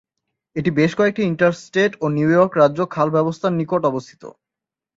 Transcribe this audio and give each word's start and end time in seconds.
এটি 0.55 0.69
বেশ 0.79 0.91
কয়েকটি 0.99 1.21
ইন্টারস্টেট 1.25 1.91
ও 2.01 2.05
নিউইয়র্ক 2.17 2.51
রাজ্য 2.55 2.79
খাল 2.93 3.07
ব্যবস্থার 3.15 3.57
নিকট 3.59 3.81
অবস্থিত। 3.91 4.23